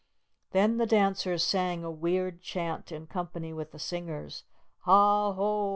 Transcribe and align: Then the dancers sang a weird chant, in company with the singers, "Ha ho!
Then 0.51 0.77
the 0.79 0.87
dancers 0.87 1.43
sang 1.43 1.83
a 1.83 1.91
weird 1.91 2.41
chant, 2.41 2.91
in 2.91 3.05
company 3.05 3.53
with 3.53 3.71
the 3.71 3.77
singers, 3.77 4.45
"Ha 4.79 5.33
ho! 5.33 5.69